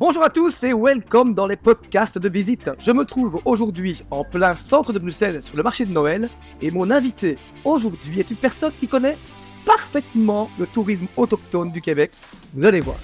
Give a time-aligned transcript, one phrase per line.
[0.00, 2.70] Bonjour à tous et welcome dans les podcasts de visite.
[2.78, 6.30] Je me trouve aujourd'hui en plein centre de Bruxelles sur le marché de Noël
[6.62, 9.18] et mon invité aujourd'hui est une personne qui connaît
[9.66, 12.12] parfaitement le tourisme autochtone du Québec.
[12.54, 12.96] Vous allez voir.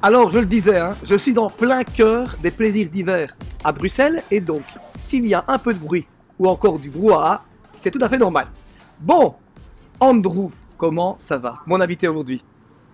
[0.00, 4.22] Alors, je le disais, hein, je suis en plein cœur des plaisirs d'hiver à Bruxelles
[4.30, 4.62] et donc,
[5.00, 6.06] s'il y a un peu de bruit
[6.38, 7.42] ou encore du brouhaha,
[7.72, 8.46] c'est tout à fait normal.
[9.00, 9.34] Bon,
[9.98, 12.44] Andrew, comment ça va Mon invité aujourd'hui?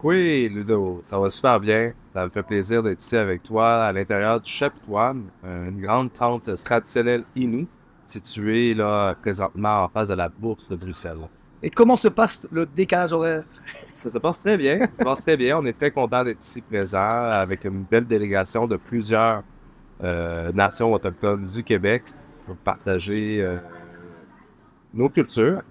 [0.05, 1.95] Oui, Ludo, ça va super bien.
[2.13, 6.63] Ça me fait plaisir d'être ici avec toi à l'intérieur du Chapitoine, une grande tente
[6.63, 7.67] traditionnelle Inou,
[8.03, 11.27] située là présentement en face de la bourse de Bruxelles.
[11.63, 13.45] Et comment se passe le décalage horaire?
[13.89, 14.81] Ça se passe très bien.
[14.81, 15.59] Ça se passe très bien.
[15.59, 19.43] On est très content d'être ici présent avec une belle délégation de plusieurs
[20.03, 22.03] euh, nations autochtones du Québec
[22.45, 23.57] pour partager euh,
[24.93, 25.63] nos cultures.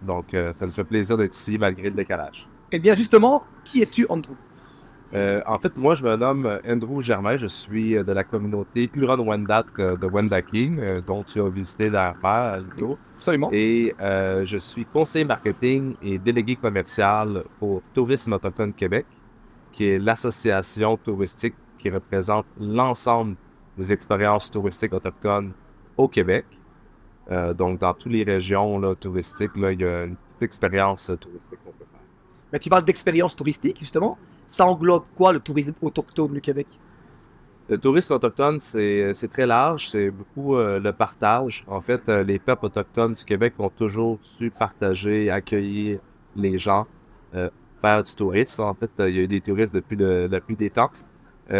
[0.00, 2.48] Donc, euh, ça nous fait plaisir d'être ici malgré le décalage.
[2.72, 4.34] Eh bien, justement, qui es-tu, Andrew?
[5.14, 7.36] Euh, en fait, moi, je me nomme Andrew Germain.
[7.36, 12.98] Je suis de la communauté Huron-Wendat de Wendaking, dont tu as visité l'affaire, Ludo.
[13.14, 13.48] Absolument.
[13.52, 19.06] Et euh, je suis conseiller marketing et délégué commercial pour Tourisme Autochtone Québec,
[19.72, 23.36] qui est l'association touristique qui représente l'ensemble
[23.78, 25.52] des expériences touristiques autochtones
[25.96, 26.46] au Québec.
[27.30, 31.12] Euh, donc, dans toutes les régions là, touristiques, là, il y a une petite expérience
[31.20, 32.00] touristique qu'on peut faire.
[32.60, 34.18] Tu parles d'expérience touristique, justement.
[34.46, 36.66] Ça englobe quoi le tourisme autochtone du Québec?
[37.68, 41.64] Le tourisme autochtone, c'est très large, c'est beaucoup euh, le partage.
[41.66, 45.98] En fait, euh, les peuples autochtones du Québec ont toujours su partager, accueillir
[46.36, 46.86] les gens,
[47.34, 48.62] euh, faire du tourisme.
[48.62, 50.90] En fait, il y a eu des touristes depuis, depuis des temps.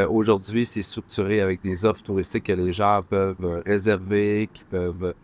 [0.08, 5.14] Aujourd'hui, c'est structuré avec des offres touristiques que les gens peuvent réserver, qui peuvent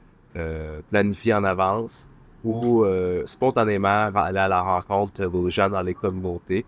[0.89, 2.12] planifier en avance
[2.45, 2.85] ou
[3.27, 6.65] spontanément aller à la rencontre des gens dans les communautés.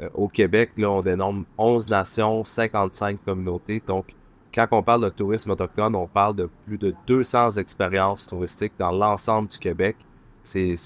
[0.00, 3.82] Euh, au Québec, là, on dénombre 11 nations, 55 communautés.
[3.86, 4.14] Donc,
[4.54, 8.92] quand on parle de tourisme autochtone, on parle de plus de 200 expériences touristiques dans
[8.92, 9.96] l'ensemble du Québec.
[10.42, 10.76] C'est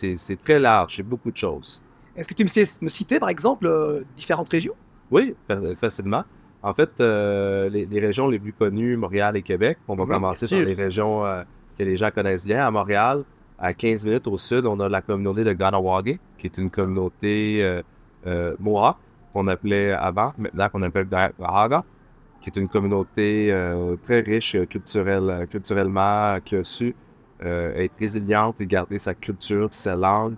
[0.43, 1.81] très large, c'est beaucoup de choses.
[2.17, 4.75] Est-ce que tu me sais me citer, par exemple, euh, différentes régions?
[5.11, 5.35] Oui,
[5.77, 6.25] facilement.
[6.63, 10.65] En fait, euh, les, régions les plus connues, Montréal et Québec, on va commencer sur
[10.65, 11.23] les régions
[11.77, 12.67] que les gens connaissent bien.
[12.67, 13.25] À Montréal,
[13.63, 17.83] à 15 minutes au sud, on a la communauté de Ganawagi, qui est une communauté
[18.27, 18.97] euh, Mohawk,
[19.33, 21.09] qu'on appelait avant, maintenant qu'on appelle
[21.41, 21.85] Haga,
[22.43, 26.95] qui est une communauté euh, très riche euh, culturelle, euh, culturellement, qui a su
[27.45, 30.37] être résiliente et garder sa culture, sa langue.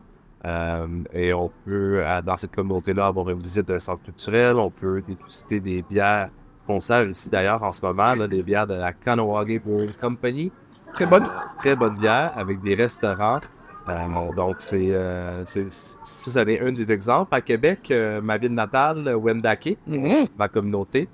[1.13, 4.57] et on peut, dans cette communauté-là, avoir une visite d'un centre culturel.
[4.57, 6.31] On peut déguster des bières
[6.67, 10.51] qu'on sert ici d'ailleurs en ce moment, des bières de la Kanawagi Brewing Company.
[10.95, 11.27] Très bonne.
[11.59, 13.41] très bonne bière avec des restaurants.
[13.89, 15.99] Euh, donc, c'est, euh, c'est, ça,
[16.45, 17.35] c'est un des exemples.
[17.35, 20.27] À Québec, euh, ma ville natale, Wendake, Mhm.
[20.39, 21.09] ma communauté,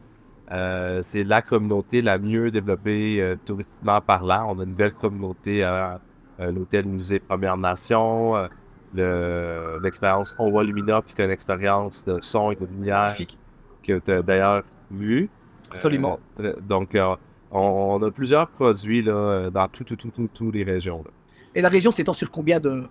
[0.52, 4.54] euh, c'est la communauté la mieux développée euh, touristiquement parlant.
[4.54, 6.00] On a une belle communauté à
[6.38, 8.46] l'hôtel musée Première Nation, euh,
[8.94, 13.38] le- l'expérience On Lumina, qui est une expérience de son et de lumière Magnifique.
[13.82, 15.28] que tu as d'ailleurs vu.
[15.72, 16.18] Absolument.
[16.40, 17.14] Euh, donc, euh,
[17.50, 21.02] on, on a plusieurs produits là, dans tout, tout, tout, tout, toutes les régions.
[21.04, 21.10] là.
[21.54, 22.84] Et la région s'étend sur combien de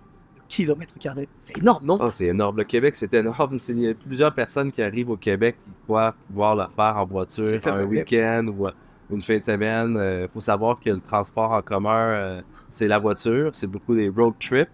[0.48, 1.28] kilomètres carrés?
[1.42, 1.96] C'est énorme, non?
[2.00, 2.58] Ah, c'est énorme.
[2.58, 3.56] Le Québec, c'est énorme.
[3.68, 7.06] Il y a plusieurs personnes qui arrivent au Québec qui croient pouvoir le faire en
[7.06, 8.72] voiture, un week-end ou euh,
[9.10, 9.94] une fin de semaine.
[9.96, 13.50] Il faut savoir que le transport en commun, euh, c'est la voiture.
[13.54, 14.68] C'est beaucoup des road trips.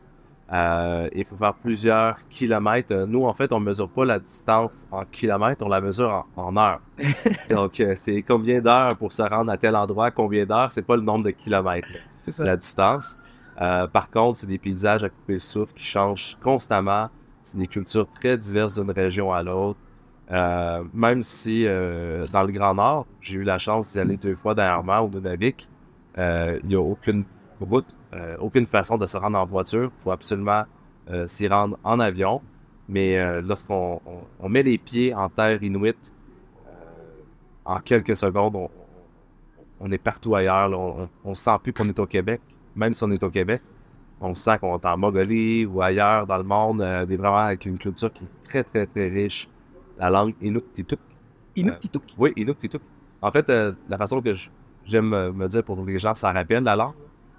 [0.52, 2.92] Euh, il faut faire plusieurs kilomètres.
[2.92, 6.42] Euh, Nous, en fait, on mesure pas la distance en kilomètres, on la mesure en,
[6.42, 6.80] en heures.
[7.50, 10.96] Donc, euh, c'est combien d'heures pour se rendre à tel endroit, combien d'heures, c'est pas
[10.96, 11.88] le nombre de kilomètres
[12.28, 12.44] ça.
[12.44, 13.18] la distance.
[13.60, 17.08] Euh, par contre, c'est des paysages à couper le souffle qui changent constamment.
[17.42, 19.78] C'est des cultures très diverses d'une région à l'autre.
[20.92, 24.98] Même si dans le Grand Nord, j'ai eu la chance d'y aller deux fois dernièrement
[24.98, 25.68] au Nunavik,
[26.18, 27.24] il n'y a aucune
[27.60, 29.90] route, euh, aucune façon de se rendre en voiture.
[29.98, 30.64] Il faut absolument
[31.10, 32.42] euh, s'y rendre en avion.
[32.88, 36.12] Mais euh, lorsqu'on on, on met les pieds en terre inuite,
[36.66, 36.70] euh,
[37.64, 38.70] en quelques secondes, on,
[39.80, 40.68] on est partout ailleurs.
[40.68, 40.76] là.
[40.76, 42.40] On, on sent plus qu'on est au Québec,
[42.74, 43.62] même si on est au Québec.
[44.20, 47.78] On sent qu'on est en Mongolie ou ailleurs dans le monde, des vraiment avec une
[47.78, 49.48] culture qui est très, très, très riche.
[49.98, 50.96] La langue Inuktitut.
[51.54, 52.00] Inuktitut.
[52.16, 52.80] Oui, Inuktitut.
[53.20, 54.32] En fait, la façon que
[54.86, 56.94] j'aime me dire pour que les gens s'en rappellent, la langue,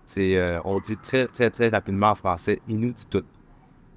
[0.08, 3.24] c'est euh, on dit très, très, très rapidement en français Inuktitut.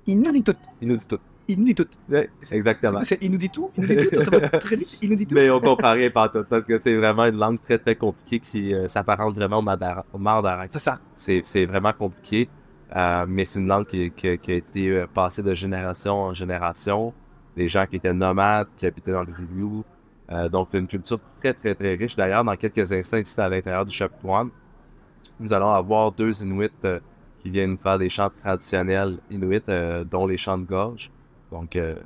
[0.06, 0.56] Inuktitut.
[0.82, 1.20] Inuktitut.
[1.48, 1.88] Inuktitut.
[2.08, 3.00] Ouais, exactement.
[3.02, 3.68] C'est Inuktitut.
[3.76, 4.24] Inuktitut.
[4.24, 4.98] Ça va très vite.
[5.02, 5.34] Inuktitut.
[5.34, 8.40] Mais on comprend rien par tout, parce que c'est vraiment une langue très, très compliquée
[8.40, 9.64] qui euh, s'apparente vraiment au
[10.12, 10.66] au mandarin.
[10.70, 10.98] C'est ça.
[11.14, 12.48] C'est c'est vraiment compliqué,
[12.96, 17.14] euh, mais c'est une langue qui, qui- qui a été passée de génération en génération.
[17.56, 19.84] Des gens qui étaient nomades, qui habitaient dans des igloos,
[20.52, 22.14] donc, une culture très, très, très riche.
[22.14, 24.48] D'ailleurs, dans quelques instants, ici à l'intérieur du chapitre 1,
[25.38, 27.00] nous allons avoir deux Inuits euh,
[27.38, 31.10] qui viennent faire des chants traditionnels Inuits, euh, dont les chants de gorge.
[31.50, 31.96] Donc, euh,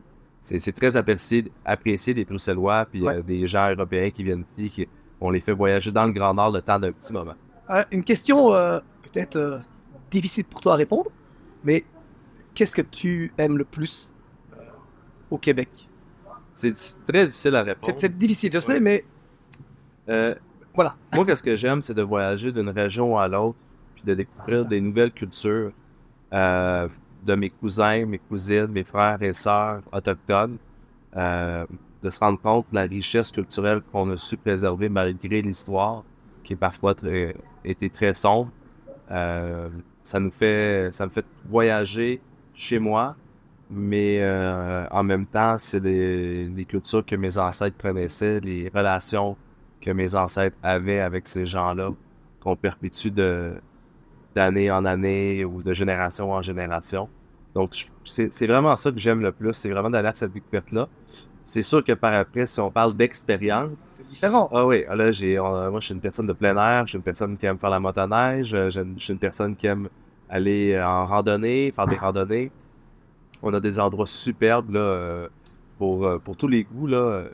[0.41, 3.23] c'est très apprécié, apprécié des Bruxellois, puis Ouais.
[3.23, 4.87] des gens européens qui viennent ici, qui,
[5.21, 7.35] on les fait voyager dans le Grand Nord le temps d'un petit moment.
[7.91, 8.51] Une question
[9.03, 9.63] peut-être
[10.11, 11.11] difficile pour toi à répondre,
[11.65, 11.83] mais
[12.55, 14.15] qu'est-ce que tu aimes le plus
[15.31, 15.71] au Québec?
[16.55, 16.75] C'est
[17.07, 17.87] très difficile à répondre.
[17.95, 18.81] C'est c'est difficile, je sais, Ouais.
[18.81, 19.05] mais
[20.11, 20.35] Euh,
[20.75, 20.97] Voilà.
[21.15, 23.59] Moi, qu'est-ce que j'aime, c'est de voyager d'une région à l'autre,
[23.95, 25.73] puis de découvrir des nouvelles cultures
[26.33, 26.89] euh,
[27.25, 30.59] de mes cousins, mes cousines, mes frères et sœurs autochtones,
[31.17, 31.65] euh,
[32.03, 36.03] de se rendre compte de la richesse culturelle qu'on a su préserver malgré l'histoire,
[36.43, 37.35] qui est parfois très,
[37.65, 38.51] était très sombre.
[39.11, 39.69] Euh,
[40.03, 42.21] ça nous fait, ça me fait voyager
[42.55, 43.17] chez moi,
[43.71, 49.37] mais euh, en même temps, c'est les, les cultures que mes ancêtres connaissaient, les relations
[49.85, 51.91] que mes ancêtres avaient avec ces gens-là,
[52.41, 53.53] qu'on perpétue de
[54.35, 57.09] d'année en année ou de génération en génération.
[57.55, 60.89] Donc, c'est vraiment ça que j'aime le plus, c'est vraiment d'aller à cette découverte-là.
[61.45, 64.49] C'est sûr que par après, si on parle d'expérience, c'est différent.
[64.53, 67.05] ah oui, là, j'ai, moi, je suis une personne de plein air, je suis une
[67.05, 69.89] personne qui aime faire la motoneige, euh, je, je suis une personne qui aime
[70.29, 72.51] aller euh, en randonnée, faire des randonnées.
[73.43, 75.29] On a des endroits superbes, là, euh,
[75.79, 77.25] pour, pour tous les goûts, là.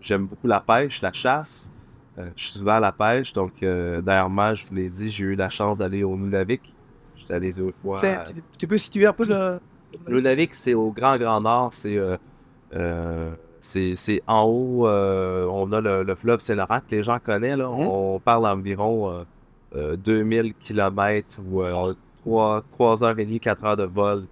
[0.00, 1.72] J'aime beaucoup la pêche, la chasse.
[2.18, 5.24] Euh, je suis souvent à la pêche, donc, euh, dernièrement, je vous l'ai dit, j'ai
[5.24, 6.74] eu la chance d'aller au Nunavik.
[7.16, 8.00] J'étais allé deux fois.
[8.00, 9.58] Tu, tu peux situer un peu le.
[10.06, 11.72] Le Nunavik, c'est au Grand Grand Nord.
[11.72, 13.30] C'est euh,
[13.60, 14.86] c'est en haut.
[14.86, 17.56] on a le, le fleuve Saint-Laurent que les gens connaissent.
[17.56, 17.68] Là.
[17.68, 17.86] Mhm.
[17.86, 19.24] On parle environ euh,
[19.74, 24.24] euh, 2000 km ou euh, 3, 3 heures et demie, 4 heures de vol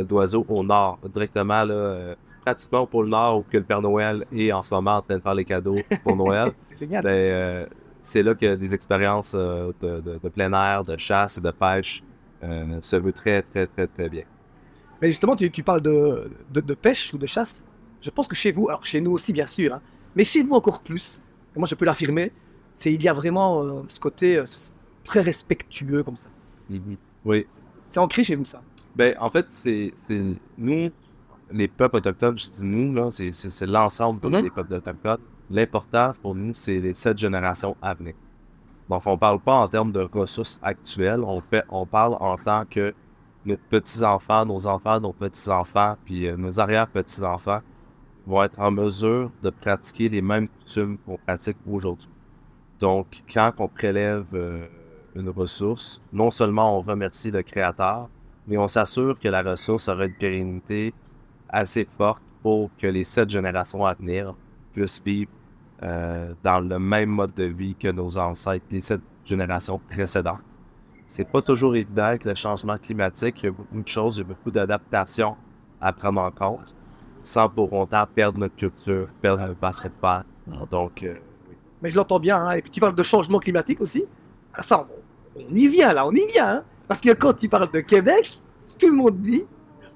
[0.00, 0.98] d'oiseaux au nord.
[1.08, 2.14] Directement, là,
[2.48, 5.16] pratiquement au pôle Nord où que le Père Noël est en ce moment en train
[5.18, 6.52] de faire les cadeaux pour Noël.
[6.62, 7.02] C'est génial.
[7.04, 7.66] Ben, euh,
[8.02, 11.50] c'est là que des expériences euh, de, de- de plein air, de chasse et de
[11.50, 12.02] pêche
[12.42, 14.22] euh, se veut très, très, très, très bien.
[15.02, 17.68] Mais justement, tu, tu parles de, de, pêche ou de chasse.
[18.00, 19.82] Je pense que chez vous, alors chez nous aussi bien sûr, hein,
[20.16, 21.22] mais chez vous encore plus,
[21.54, 22.32] et moi je peux l'affirmer,
[22.72, 24.42] c'est il y a vraiment ce côté
[25.04, 26.30] très respectueux comme ça.
[27.24, 27.44] Oui.
[27.80, 28.62] C'est ancré chez vous ça.
[28.96, 30.20] Ben, en fait, c'est c'est
[30.56, 30.90] nous,
[31.50, 34.42] les peuples autochtones, je dis nous, là, c'est- l'ensemble Mhm.
[34.42, 35.18] des peuples autochtones.
[35.50, 38.14] L'important pour nous, c'est les sept générations à venir.
[38.88, 42.64] Donc, on parle pas en termes de ressources actuelles, on, fait, on parle en tant
[42.68, 42.94] que
[43.46, 47.60] nos petits-enfants, nos enfants, nos petits-enfants, puis euh, nos arrière-petits-enfants
[48.26, 52.08] vont être en mesure de pratiquer les mêmes coutumes qu'on pratique aujourd'hui.
[52.80, 54.66] Donc, quand on prélève euh,
[55.14, 58.08] une ressource, non seulement on remercie le créateur,
[58.46, 60.92] mais on s'assure que la ressource aura une pérennité
[61.48, 64.34] assez forte pour que les sept générations à venir
[64.72, 65.30] puissent vivre
[65.82, 70.42] euh, dans le même mode de vie que nos ancêtres, les sept générations précédentes.
[71.06, 73.42] C'est pas toujours évident avec le changement climatique.
[73.42, 75.36] Il y a beaucoup de choses, il y a beaucoup d'adaptations
[75.80, 76.74] à prendre en compte,
[77.22, 80.24] sans pour autant perdre notre culture, perdre notre basket de.
[80.70, 81.14] Donc, euh,
[81.82, 84.04] Mais je l'entends bien, hein, et puis tu parles de changement climatique aussi.
[84.52, 84.86] Ah, ça,
[85.36, 86.56] on, on y vient là, on y vient.
[86.56, 86.64] hein.
[86.86, 88.40] Parce que quand tu parles de Québec,
[88.78, 89.44] tout le monde dit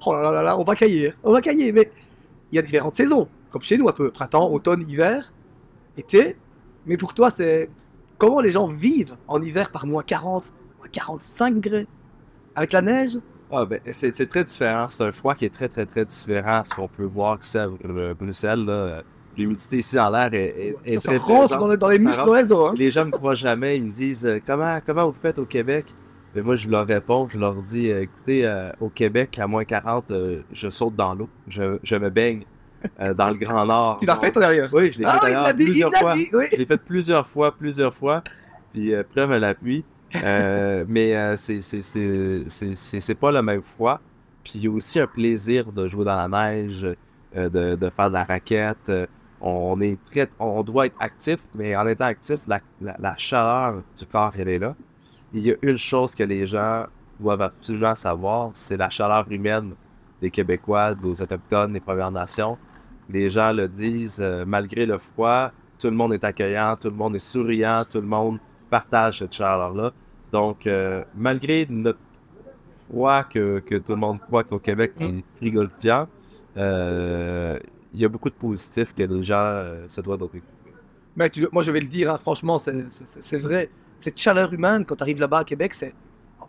[0.06, 1.72] Oh là là là on va cailler, on va cailler.
[1.72, 1.90] Mais
[2.50, 5.32] il y a différentes saisons, comme chez nous un peu printemps, automne, hiver,
[5.96, 6.36] été.
[6.86, 7.68] Mais pour toi, c'est
[8.18, 10.44] comment les gens vivent en hiver par moins 40,
[10.78, 11.86] moins 45 degrés?
[12.54, 13.18] Avec la neige?
[13.50, 14.86] Ah ben, c'est très différent.
[14.90, 17.58] C'est un froid qui est très, très, très différent à ce qu'on peut voir ici
[17.58, 19.02] à Bru- Bruxelles.
[19.36, 22.20] L'humidité ici dans l'air est, est, est Ça, très rentre dans, les- dans les muscles.
[22.20, 22.24] Hein.
[22.76, 23.76] Les gens me croient jamais.
[23.78, 25.86] Ils me disent euh, comment, comment vous faites au Québec?
[26.34, 27.28] Mais moi, je leur réponds.
[27.28, 31.14] Je leur dis euh, écoutez, euh, au Québec, à moins 40, euh, je saute dans
[31.14, 31.28] l'eau.
[31.48, 32.44] Je, je me baigne
[33.00, 33.96] euh, dans le Grand Nord.
[34.00, 36.14] Tu l'as fait, derrière Oui, je l'ai Ah, fait d'ailleurs dit, plusieurs fois.
[36.14, 36.44] dit, oui.
[36.52, 38.22] Je l'ai fait plusieurs fois, plusieurs fois.
[38.72, 39.84] Puis preuve à l'appui.
[40.14, 44.00] Mais c'est pas le même froid.
[44.44, 46.86] Puis il y a aussi un plaisir de jouer dans la neige,
[47.34, 48.90] de, de faire de la raquette.
[49.40, 53.82] On est très, on doit être actif, mais en étant actif, la, la- la chaleur
[53.98, 54.74] du corps, elle est là.
[55.34, 56.86] Il y a une chose que les gens
[57.18, 59.72] doivent absolument savoir, c'est la chaleur humaine
[60.20, 62.58] des Québécois, des Autochtones, des Premières Nations.
[63.08, 66.96] Les gens le disent, euh, malgré le froid, tout le monde est accueillant, tout le
[66.96, 68.38] monde est souriant, tout le monde
[68.70, 69.92] partage cette chaleur-là.
[70.32, 71.98] Donc, euh, malgré notre
[72.88, 76.08] froid que, que tout le monde croit qu'au Québec est frigorifiant,
[76.56, 77.58] euh,
[77.94, 79.34] il y a beaucoup de positifs que les gens
[79.88, 80.22] se doivent
[81.28, 83.68] tu- moi, je vais le dire, hein, franchement, c'est vrai.
[84.02, 85.94] Cette chaleur humaine, quand tu arrives là-bas à Québec, c'est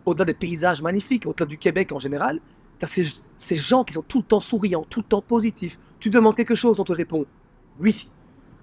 [0.04, 2.40] au-delà des paysages magnifiques, au-delà du Québec en général,
[2.80, 5.78] tu as ces, gens qui sont tout le temps souriants, tout le temps positifs.
[6.00, 7.24] Tu demandes quelque chose, on te répond
[7.78, 8.08] oui.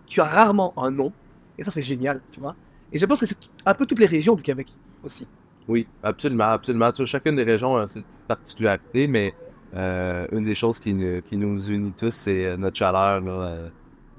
[0.07, 1.13] tu as rarement un nom.
[1.57, 2.53] Et ça, c'est génial, tu vois.
[2.91, 4.67] Et je pense que c'est un peu toutes les régions du Québec
[5.05, 5.25] aussi.
[5.69, 6.91] Oui, absolument, absolument.
[7.05, 9.33] Chacune des régions a ses petites particularités, mais
[9.73, 13.69] euh, une des choses qui, nous- unit tous, c'est euh, notre chaleur, euh,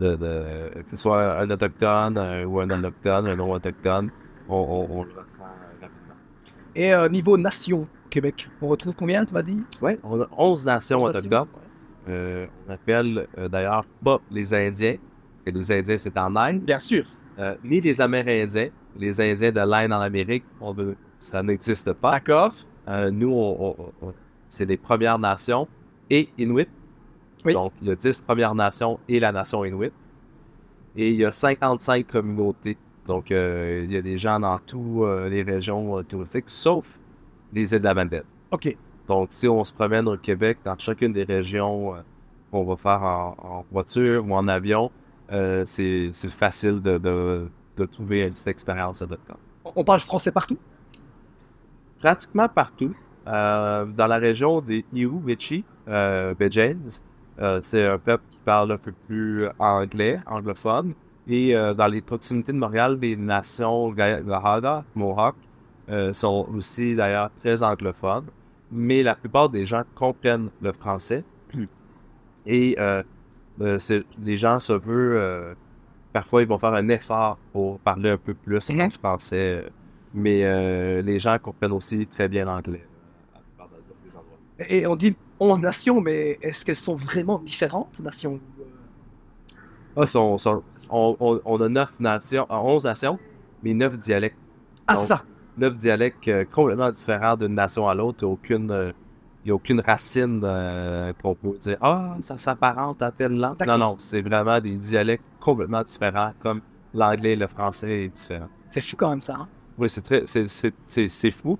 [0.01, 4.11] que ce soit un autochtone euh, ou un allochtone, un non-autochtone,
[4.49, 5.43] on, on- on le ressent
[5.81, 6.15] rapidement.
[6.75, 9.61] Et euh, niveau nation au Québec, on retrouve combien, tu m'as dit?
[9.81, 11.41] Oui, on a 11 nations Onze autochtones.
[11.41, 11.47] ouais.
[12.09, 16.61] Euh, on appelle euh, d'ailleurs pas les Indiens, parce que les Indiens c'est en Inde,
[16.63, 17.05] Bien sûr.
[17.65, 18.71] ni les Amérindiens.
[18.97, 20.75] Les Indiens de l'Inde en Amérique, on
[21.19, 22.11] ça n'existe pas.
[22.13, 22.53] D'accord.
[23.13, 23.93] Nous, on-
[24.49, 25.67] c'est les Premières Nations
[26.11, 26.69] et Inuit.
[27.45, 27.55] Oui.
[27.55, 29.93] Donc, il y a 10 Premières Nations et la nation Inuit.
[30.97, 32.77] Et il y a 55 communautés.
[33.07, 36.99] Donc, euh, il y a des gens dans toutes les régions euh, touristiques, sauf
[37.53, 38.23] les îles de la Madeleine.
[38.51, 38.77] Ok.
[39.09, 41.99] Donc, si on se promène au Québec, dans chacune des régions euh,
[42.51, 44.91] qu'on va faire en, en voiture ou en avion,
[45.33, 49.37] euh, c'est facile de, de- de trouver une petite expérience autochtone.
[49.65, 50.59] On- On parle français partout?
[52.01, 52.95] Pratiquement partout,
[53.27, 56.91] euh, dans la région des Iou-Vichi, euh, James,
[57.41, 60.95] euh, c'est un peuple qui parle un peu plus anglais, anglophone.
[61.27, 65.37] Et euh, dans les proximités de Montréal, les nations Gahaga, Mohawk,
[65.89, 68.27] euh, sont aussi d'ailleurs très anglophones.
[68.71, 71.25] Mais la plupart des gens comprennent le français.
[72.47, 73.03] Et euh,
[73.61, 73.79] euh,
[74.23, 75.55] les gens se veulent, euh,
[76.13, 78.91] parfois ils vont faire un effort pour parler un peu plus en Mhm.
[78.93, 79.65] français.
[80.15, 82.85] Mais euh, les gens comprennent aussi très bien l'anglais.
[84.69, 88.41] Et on dit 11 nations, mais est-ce qu'elles sont vraiment différentes, nations?
[89.97, 90.05] Ah,
[90.91, 93.19] on, on- on a 9 nations, euh, 11 nations,
[93.63, 94.37] mais 9 dialectes.
[94.87, 95.23] Ah, Donc, ça
[95.59, 98.19] neuf dialectes euh, complètement différents d'une nation à l'autre.
[98.23, 98.93] Il n'y a aucune, euh,
[99.45, 103.57] y a aucune racine euh, qu'on peut dire Ah, ça s'apparente à telle langue.
[103.67, 106.63] Non, non, c'est vraiment des dialectes complètement différents, comme
[106.95, 108.49] l'anglais et le français est différent.
[108.71, 109.35] C'est fou quand même ça.
[109.41, 109.49] hein.
[109.79, 111.59] Oui, c'est très, c'est, c'est, c'est, c'est fou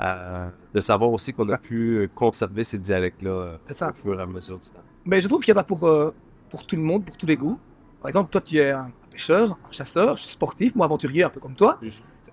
[0.00, 3.56] euh, de savoir aussi qu'on a pu euh, conserver ces dialectes-là euh,
[3.90, 4.80] au fur et à mesure du temps.
[5.04, 6.14] Mais je trouve qu'il y en a pour, euh,
[6.48, 7.58] pour tout le monde, pour tous les goûts.
[8.02, 11.30] Par exemple, toi, tu es un pêcheur, un chasseur, je suis sportif, moi aventurier, un
[11.30, 11.78] peu comme toi.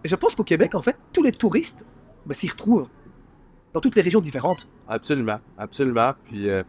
[0.04, 1.86] Et je pense qu'au Québec, en fait, tous les touristes
[2.26, 2.88] bah, s'y retrouvent.
[3.74, 4.68] Dans toutes les régions différentes.
[4.88, 6.14] Absolument, absolument.
[6.26, 6.64] Puis euh,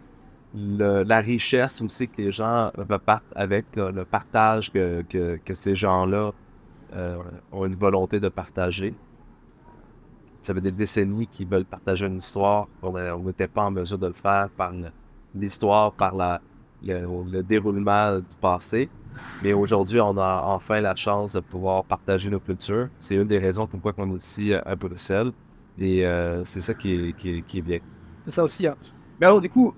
[0.54, 5.54] le- la richesse aussi que les gens repartent avec, là, le partage que, que, que
[5.54, 6.32] ces gens-là
[6.94, 7.16] euh,
[7.52, 8.94] ont une volonté de partager.
[10.42, 12.66] Ça fait des décennies qu'ils veulent partager une histoire.
[12.82, 14.72] On n'était pas en mesure de le faire par
[15.34, 16.40] l'histoire, par la,
[16.82, 18.88] le, le déroulement du passé.
[19.42, 22.88] Mais aujourd'hui, on a enfin la chance de pouvoir partager nos cultures.
[22.98, 25.32] C'est une des raisons pourquoi on est ici à Bruxelles.
[25.78, 27.78] Et euh, c'est ça qui est, qui est- qui est bien.
[28.24, 28.66] C'est ça aussi.
[28.66, 28.76] hein.
[29.20, 29.74] Mais alors, du coup,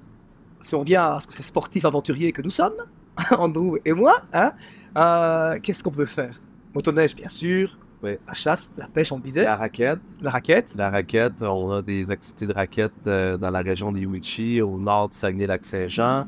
[0.60, 2.74] si on vient à ce côté sportif aventurier que nous sommes,
[3.38, 4.52] Andrew et moi, hein,
[4.96, 6.40] euh, qu'est-ce qu'on peut faire?
[6.74, 7.78] Motoneige, bien sûr.
[8.02, 8.16] Oui.
[8.26, 9.44] La chasse, la pêche, on le disait.
[9.44, 10.00] La raquette.
[10.20, 10.74] La raquette.
[10.74, 14.76] La raquette, on a des activités de raquette euh, dans la région des Wichi, au
[14.76, 16.26] nord du Saguenay-Lac-Saint-Jean.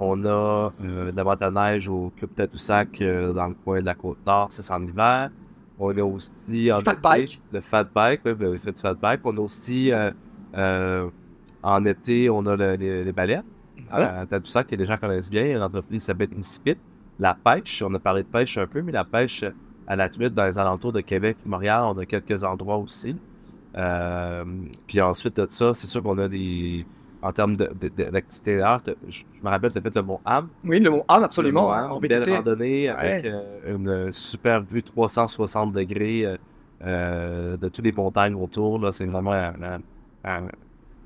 [0.00, 3.94] On a euh, de la motoneige au Club Tadoussac euh, dans le coin de la
[3.96, 5.30] côte nord, ça c'est en hiver.
[5.78, 7.42] On a aussi en Fat été, bike.
[7.52, 9.20] le fat bike, oui, ben, fait du fat bike.
[9.24, 10.10] On a aussi euh,
[10.56, 11.08] euh,
[11.62, 13.42] en été, on a le- les, les baleines
[13.90, 14.20] Voilà.
[14.20, 15.56] à Tadoussac que les gens connaissent bien.
[15.56, 16.76] Une entreprise qui s'appelle Incipit.
[17.18, 19.44] La pêche, on a parlé de pêche un peu, mais la pêche
[19.88, 23.16] à la truite dans les alentours de Québec et Montréal, on a quelques endroits aussi.
[24.86, 26.84] Puis ensuite de ça, c'est sûr qu'on a des.
[27.28, 30.02] En termes de- de- de- d'activité d'art, je, je me rappelle, tu as fait le
[30.02, 30.48] Mont Ham.
[30.64, 31.60] Oui, le mont Anne, absolument.
[31.60, 36.36] Le Mont hein, Ham, belle randonnée avec euh, une super vue 360 degrés euh,
[36.86, 38.88] euh, de toutes les montagnes autour.
[38.94, 39.32] C'est vraiment.
[39.32, 39.80] un- un-
[40.24, 40.48] un-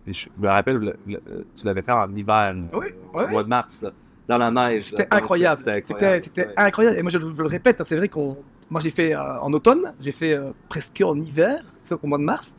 [0.07, 1.23] et je me rappelle, le- le-
[1.57, 3.91] tu l'avais fait en hiver, au mois de mars, là,
[4.29, 4.85] dans la neige.
[4.91, 5.59] C'était incroyable.
[5.59, 6.23] C'était incroyable.
[6.23, 6.55] c'était ouais.
[6.57, 6.99] incroyable.
[6.99, 8.37] Et moi, je, je le répète, hein, c'est vrai qu'on.
[8.71, 10.39] Moi, j'ai fait euh, en automne, j'ai fait
[10.69, 11.65] presque en hiver,
[12.01, 12.57] au mois de mars.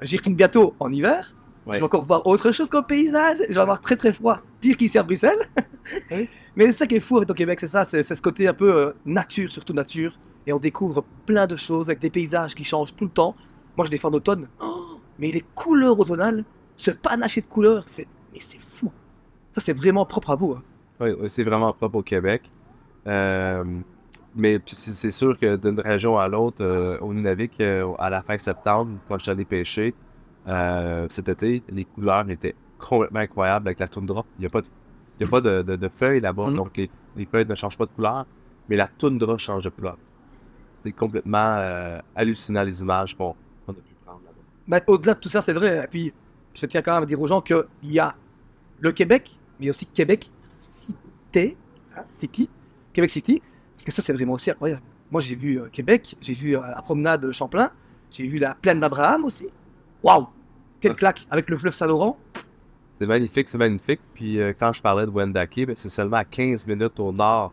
[0.00, 1.34] J'y retourne bientôt en hiver.
[1.66, 1.74] Ouais.
[1.74, 3.38] Je vais encore voir autre chose comme paysage.
[3.48, 5.38] Je vais avoir très très froid, pire qu'ici à Bruxelles.
[6.10, 6.28] Oui.
[6.56, 8.54] Mais c'est ça qui est fou avec au Québec, c'est ça, c'est ce côté un
[8.54, 10.14] peu euh, nature, surtout nature.
[10.46, 13.34] Et on découvre plein de choses avec des paysages qui changent tout le temps.
[13.76, 14.48] Moi, je l'ai fait en automne.
[14.62, 16.44] Oh, mais les couleurs automnales,
[16.76, 18.90] ce panaché de couleurs, c'est mais c'est fou.
[19.52, 20.52] Ça, c'est vraiment propre à vous.
[20.52, 20.62] hein.
[21.00, 22.50] Oui, oui, c'est vraiment propre au Québec.
[23.06, 23.62] Euh,
[24.36, 28.38] mais c'est sûr que d'une région à l'autre, euh, au Nunavik, euh, à la fin
[28.38, 29.94] septembre, quand je suis allé pêcher
[30.48, 34.24] euh, cet été, les couleurs étaient complètement incroyables avec la toundra.
[34.38, 34.66] Il n'y a pas de,
[35.18, 36.54] il y a pas de, de- de feuilles là-bas, Mhm.
[36.54, 38.26] donc les, les feuilles ne changent pas de couleur,
[38.68, 39.96] mais la toundra change de couleur.
[40.82, 44.36] C'est complètement euh, hallucinant les images qu'on a pu prendre là-bas.
[44.66, 45.82] Mais au-delà de tout ça, c'est vrai.
[45.84, 46.12] Et puis,
[46.54, 48.14] je tiens quand même à dire aux gens qu'il y a
[48.80, 51.56] le Québec, mais aussi Québec Cité,
[51.96, 52.50] hein, City,
[52.92, 53.42] Québec City.
[53.76, 54.82] Parce que ça, c'est vraiment aussi incroyable.
[55.10, 57.70] Moi, j'ai vu euh, Québec, j'ai vu euh, la promenade Champlain,
[58.10, 59.48] j'ai vu la plaine d'Abraham aussi.
[60.02, 60.26] Waouh
[60.84, 60.98] Quelle Ouais.
[60.98, 62.16] claque avec le fleuve Saint-Laurent?
[62.92, 64.00] C'est magnifique, c'est magnifique.
[64.14, 67.52] Puis euh, quand je parlais de Wendake, ben, c'est seulement à 15 minutes au nord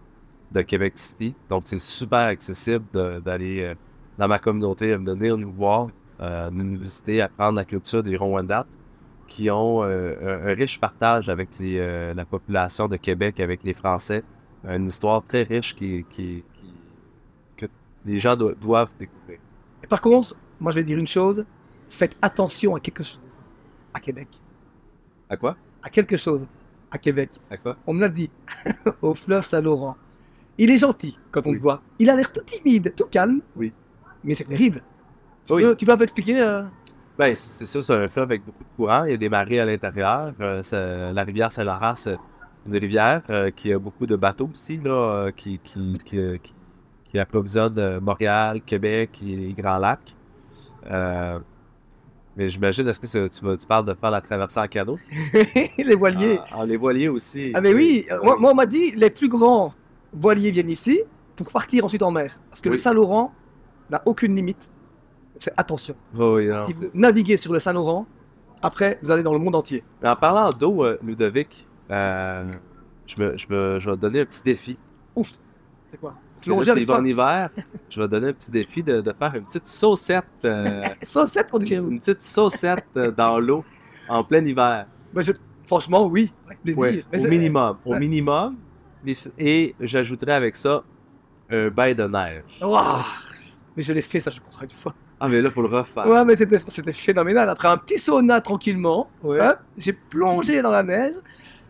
[0.51, 1.33] de Québec City.
[1.49, 2.85] Donc c'est super accessible
[3.23, 3.75] d'aller euh,
[4.17, 5.87] dans ma communauté, de venir nous voir,
[6.19, 8.63] euh, nous visiter, apprendre la culture des Rwandais
[9.27, 10.13] qui ont euh,
[10.45, 14.23] un, un riche partage avec les, la population de Québec, avec les Français.
[14.67, 16.73] Une histoire très riche qui, qui- qui-
[17.57, 17.65] que
[18.05, 19.39] les gens do- doivent découvrir.
[19.83, 21.43] Et par contre, moi, je vais dire une chose
[21.91, 23.19] faites attention à quelque chose
[23.93, 24.27] à Québec.
[25.29, 25.55] À quoi?
[25.83, 26.47] À quelque chose
[26.89, 27.29] à Québec.
[27.49, 27.77] À quoi?
[27.87, 28.29] On me l'a dit,
[29.01, 29.95] au fleuve Saint-Laurent.
[30.57, 31.55] Il est gentil quand on Oui.
[31.55, 31.81] le voit.
[31.99, 33.41] Il a l'air tout timide, tout calme.
[33.55, 33.73] Oui.
[34.23, 34.81] Mais c'est terrible.
[35.45, 36.63] Tu, peux, tu peux un peu expliquer euh,
[37.17, 39.05] Ben, c'est ça, c'est un fleuve avec beaucoup de courant.
[39.05, 40.33] Il y a des marées à l'intérieur.
[40.39, 42.17] Euh, la rivière Saint-Laurent, c'est
[42.67, 46.39] une rivière euh, qui a beaucoup de bateaux aussi, là, qui, qui, qui,
[47.05, 50.15] qui, approvisionne Montréal, Québec et les Grands Lacs.
[52.37, 54.97] Mais j'imagine, est-ce que tu, parles de faire la traversée en canot?
[55.77, 57.51] les voiliers Ah, ah, les voiliers aussi.
[57.53, 59.73] Ah mais oui, euh, moi, moi, on m'a dit les plus grands
[60.13, 61.01] voiliers viennent ici
[61.35, 62.39] pour partir ensuite en mer.
[62.49, 62.81] Parce que le Oui.
[62.81, 63.33] Saint-Laurent
[63.89, 64.73] n'a aucune limite.
[65.39, 65.95] C'est attention.
[66.13, 68.05] Oui, oui, non, si vous naviguez sur le Saint-Laurent,
[68.61, 69.83] après vous allez dans le monde entier.
[70.01, 72.49] Mais en parlant d'eau, euh, Ludovic, euh,
[73.07, 74.77] je, me, je, me, je vais te donner un petit défi.
[75.15, 75.31] Ouf.
[75.89, 76.15] C'est quoi?
[76.41, 77.49] C'est toi en hiver,
[77.89, 81.47] je vais te donner un petit défi de, de faire une petite saucette, euh, Saucette,
[81.53, 83.63] on dit une petite saucette euh, dans l'eau
[84.09, 84.85] en plein hiver.
[85.13, 85.31] Ben, je-
[85.67, 86.79] Franchement, oui, avec plaisir.
[86.81, 87.77] Ouais, Mais au minimum.
[87.85, 88.57] Au minimum.
[89.39, 90.83] Et j'ajouterai avec ça
[91.49, 92.43] un bain de neige.
[93.77, 94.93] Mais je l'ai fait ça, je crois, une fois.
[95.19, 96.05] Ah, mais là, il faut le refaire.
[96.07, 97.49] Ouais, mais c'était phénoménal.
[97.49, 99.39] Après un petit sauna tranquillement, Ouais.
[99.39, 101.15] hop, j'ai plongé dans la neige.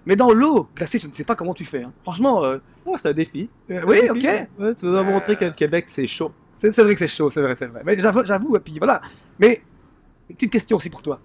[0.05, 1.83] Mais dans l'eau glacée, je ne sais pas comment tu fais.
[1.83, 1.93] hein.
[2.03, 2.57] Franchement, euh,
[2.97, 3.49] c'est un défi.
[3.69, 4.23] euh, oui, un ok.
[4.59, 6.31] Ouais, tu nous as Euh, montré que le Québec, c'est chaud.
[6.59, 7.81] C'est vrai que c'est chaud, c'est vrai, c'est vrai.
[7.85, 9.01] Mais j'avoue, et puis voilà.
[9.39, 9.61] Mais
[10.29, 11.19] une petite question aussi pour toi.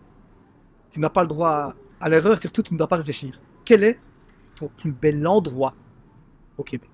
[0.90, 3.38] Tu n'as pas le droit à, l'erreur, surtout tu ne dois pas réfléchir.
[3.64, 3.98] Quel est
[4.54, 5.74] ton plus bel endroit
[6.56, 6.90] au Québec?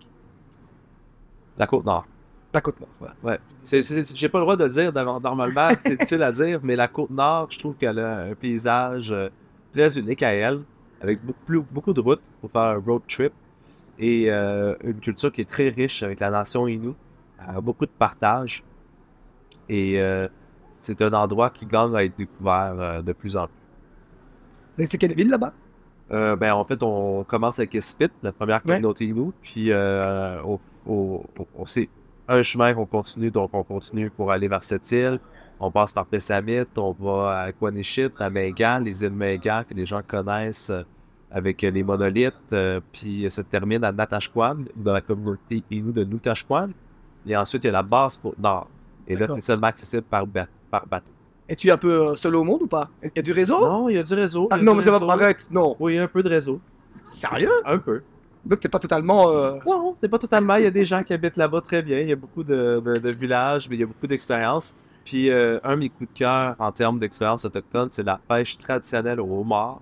[1.57, 2.07] La Côte-Nord.
[2.55, 3.15] La Côte-Nord, voilà.
[3.23, 3.39] Ouais.
[3.65, 7.47] J'ai pas le droit de le dire normalement, c'est difficile à dire, mais la Côte-Nord,
[7.51, 9.29] je trouve qu'elle a un paysage euh,
[9.73, 10.61] très unique à elle,
[11.03, 13.33] avec beaucoup, plus- beaucoup de routes pour faire un road trip
[13.99, 16.93] et euh, une culture qui est très riche avec la nation Innu,
[17.63, 18.63] beaucoup de partage.
[19.69, 20.29] Et euh,
[20.71, 23.49] c'est un endroit qui gagne à être découvert euh, de plus en
[24.77, 24.87] plus.
[24.87, 25.53] C'est quelle ville là-bas?
[26.13, 28.73] Euh, ben, en fait, on commence avec Spit, la première Ouais.
[28.73, 30.59] communauté Innu, puis on-
[31.67, 31.89] c'est
[32.29, 35.21] un chemin qu'on continue, donc on continue pour aller vers cette île.
[35.65, 39.87] On passe par Pessamit, on va à Quanichit, à Mingan, les îles Mingan que les
[39.87, 40.83] gens connaissent euh,
[41.31, 46.71] avec les monolithes, euh, puis ça termine à Natashquan, dans la communauté Innu de Nutashquan.
[47.25, 48.67] Et ensuite, il y a la base côte nord.
[49.07, 51.07] Et là, c'est seulement accessible par, ba- par bateau.
[51.49, 52.89] Et tu es un peu euh, seul au monde ou pas?
[53.03, 53.61] Il y a du réseau?
[53.61, 54.49] Non, il y a du réseau.
[54.51, 55.77] Ah non, mais ça va arrête, non.
[55.79, 56.61] Oui, il y a un peu de réseau.
[57.05, 57.51] Sérieux?
[57.65, 58.03] Un peu.
[58.45, 59.31] Donc t'es pas totalement.
[59.31, 60.57] euh, Non, c'est pas totalement.
[60.57, 62.01] Il y a des gens qui habitent là-bas très bien.
[62.01, 64.75] Il y a beaucoup de, de- de villages, mais il y a beaucoup d'expérience.
[65.05, 68.57] Puis euh, un de mes coups de cœur en termes d'expérience autochtone, c'est la pêche
[68.59, 69.81] traditionnelle au homard.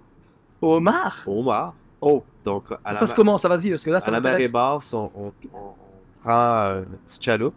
[0.61, 1.23] Au homard?
[1.27, 1.75] Au homard.
[2.01, 2.25] Oh.
[2.45, 4.11] Donc à Ça la, se passe ma- comment Ça vas-y, parce que là, à ça
[4.11, 5.33] la marée basse, on, on-
[6.23, 7.55] prend euh, une petite chaloupe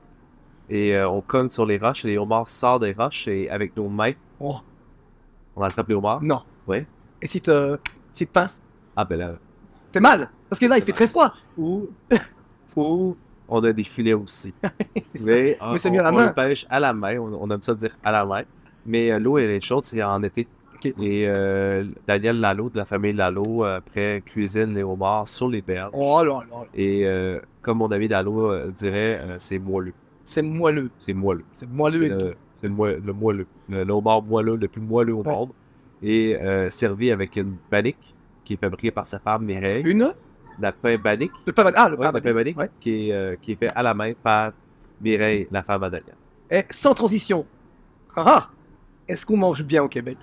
[0.70, 2.04] et euh, on cogne sur les roches.
[2.06, 4.58] Et les homards sortent des roches et avec nos mains, Oh,
[5.56, 6.22] on attrape les homards.
[6.22, 6.42] non.
[6.68, 6.86] Ouais.
[7.22, 7.78] Et si te,
[8.14, 8.62] si te pince
[8.96, 9.34] Ah ben là.
[9.92, 11.32] T'es mal Parce que là, il fait très froid.
[11.58, 11.88] Ou,
[12.76, 13.16] ou
[13.48, 14.54] on a des filets aussi.
[15.22, 17.18] Mais, Mais c'est on, mieux à la on pêche à la main.
[17.20, 18.44] On, on aime ça dire à la main.
[18.86, 20.48] Mais euh, l'eau, elle est chaude, c'est en été.
[21.00, 25.62] Et euh, Daniel Lalo, de la famille Lalo, euh, après cuisine les homards sur les
[25.62, 25.92] berges.
[25.94, 26.66] Oh là là là.
[26.76, 29.94] Et euh, comme mon ami Lalo euh, dirait, euh, c'est moelleux.
[30.26, 30.90] C'est moelleux.
[31.00, 31.46] C'est moelleux.
[31.54, 33.48] C'est moelleux C'est et le, c'est le, moelle- le moelleux.
[33.70, 35.32] Le, le homard moelleux, le plus moelleux au Ouais.
[35.34, 35.50] monde.
[36.02, 39.84] Et euh, servi avec une bannique qui est fabriquée par sa femme Mireille.
[39.86, 40.14] Une?
[40.60, 41.32] La pain bannique.
[41.46, 42.70] Le pain Ah, le Ouais, pain bannique, Ouais.
[42.80, 44.52] qui, est, euh, qui est fait à la main par
[45.02, 46.16] Mireille, la femme à Daniel.
[46.50, 47.46] Et sans transition.
[48.16, 48.50] Ah ah
[49.08, 50.18] Est-ce qu'on mange bien au Québec?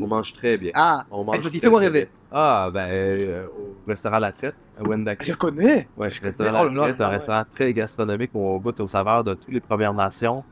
[0.00, 0.72] On mange très bien.
[0.74, 2.00] Ah On mange vas-y, fais-moi rêver.
[2.02, 2.10] bien.
[2.32, 5.24] Ah, ben, euh, au restaurant La Traite, à Wendake.
[5.24, 7.14] Je connais Ouais, je restaurant Oh là La là, Traite, un ah ouais.
[7.14, 10.42] restaurant très gastronomique où on goûte aux saveurs de toutes les Premières Nations.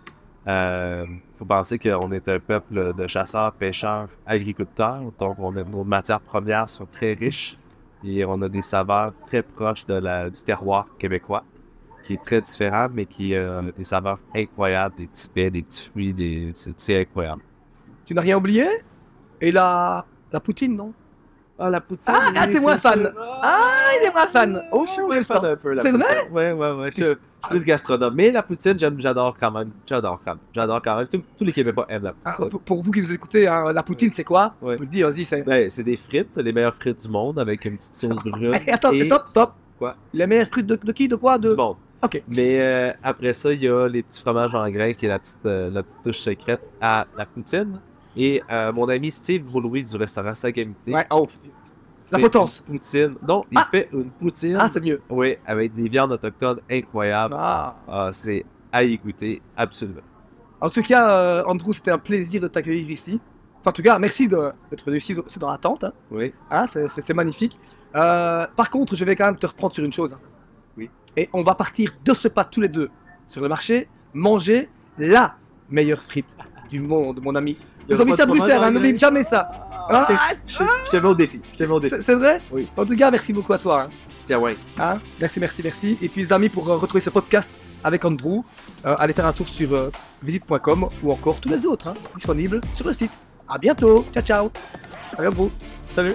[0.47, 1.05] Euh,
[1.37, 5.01] faut penser qu'on est un peuple de chasseurs, pêcheurs, agriculteurs.
[5.19, 7.57] Donc, on a, nos matières premières sont très riches
[8.05, 11.45] et on a des saveurs très proches de la, du terroir québécois,
[12.05, 15.63] qui est très différent, mais qui euh, a des saveurs incroyables, des petits baies, des
[15.63, 17.43] petits fruits, des, c'est, incroyable.
[18.05, 18.67] Tu n'as rien oublié?
[19.41, 20.93] Et la, la poutine, non?
[21.59, 22.13] Ah, la poutine!
[22.15, 23.13] Ah, ah, t'es moins fan.
[23.43, 24.65] Ah, il est moins fan.
[24.73, 26.29] Oh, je suis moins fan un peu, C'est vrai?
[26.31, 26.91] Ouais, ouais, ouais.
[27.49, 28.15] Plus gastronome.
[28.15, 29.71] Mais la poutine, j'aime, j'adore quand même.
[29.87, 30.41] J'adore quand même.
[30.53, 31.07] J'adore quand même.
[31.09, 32.51] Tous, tous les Québécois aiment la Ah, poutine.
[32.51, 34.55] pour, pour vous qui nous écoutez, hein, la poutine, c'est quoi?
[34.63, 34.77] Ouais.
[34.77, 35.43] Vous le dis, vas-y, c'est.
[35.43, 38.53] Ben, c'est des frites, les meilleures frites du monde avec une petite sauce brune.
[38.69, 39.53] Attends, et stop, stop.
[39.79, 39.97] Quoi?
[40.15, 41.55] Les meilleures fruits de, de qui De quoi du de...
[41.55, 41.77] monde.
[42.03, 42.23] Ok.
[42.29, 45.19] Mais euh, après ça, il y a les petits fromages en grains qui est la
[45.19, 47.81] petite, euh, la petite touche secrète à la poutine.
[48.17, 51.29] Et euh, mon ami Steve Vaulouis du restaurant 5 Amitié Ouais, oh.
[52.13, 52.65] La fait potence.
[52.69, 53.15] une Poutine.
[53.27, 53.69] Non, il Ah!
[53.71, 54.57] fait une poutine.
[54.61, 55.01] Ah, c'est mieux.
[55.11, 57.35] Oui, avec des viandes autochtones incroyables.
[57.39, 57.77] Ah.
[57.89, 60.01] Ah, c'est à y goûter, absolument.
[60.61, 63.21] En tout cas, euh, Andrew, c'était un plaisir de t'accueillir ici.
[63.61, 65.17] Enfin, en tout cas, merci d'être venu ici.
[65.27, 65.85] C'est dans la tente.
[65.85, 65.93] Hein.
[66.11, 66.33] Oui.
[66.51, 67.59] Hein, c'est- magnifique.
[67.97, 70.15] Euh, par contre, je vais quand même te reprendre sur une chose.
[70.15, 70.21] hein.
[70.77, 70.91] Oui.
[71.17, 72.91] Et on va partir de ce pas tous les deux
[73.27, 75.35] sur le marché, manger la
[75.69, 76.27] meilleure frite
[76.73, 77.57] du monde, mon ami.
[77.89, 79.51] Ils ont mis ça à Bruxelles, hein, n'oublie jamais ça.
[79.91, 80.09] Ah,
[80.47, 80.59] Je,
[80.93, 81.41] je au défi.
[81.53, 81.97] Je te mets au défi.
[82.03, 82.39] c'est vrai?
[82.53, 82.69] Oui.
[82.77, 83.83] En tout cas, merci beaucoup à toi.
[83.83, 83.89] hein.
[84.25, 84.57] Tiens, ouais.
[84.79, 84.99] Hein?
[85.21, 85.99] Merci, merci, merci.
[86.01, 87.51] Et puis les amis, pour euh, retrouver ce podcast
[87.85, 88.41] avec Andrew,
[88.87, 89.91] euh, allez faire un tour sur euh,
[90.23, 93.13] visite.com ou encore tous les autres hein, disponibles sur le site.
[93.49, 94.05] À bientôt.
[94.15, 94.51] Ciao, ciao.
[95.19, 95.51] À bientôt.
[95.91, 96.15] Salut.